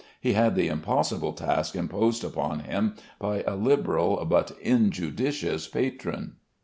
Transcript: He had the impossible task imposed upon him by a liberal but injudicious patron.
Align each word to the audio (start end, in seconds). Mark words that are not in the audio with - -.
He 0.19 0.33
had 0.33 0.55
the 0.55 0.67
impossible 0.67 1.31
task 1.33 1.75
imposed 1.75 2.23
upon 2.23 2.61
him 2.61 2.95
by 3.19 3.43
a 3.45 3.55
liberal 3.55 4.25
but 4.25 4.49
injudicious 4.59 5.67
patron. 5.67 6.37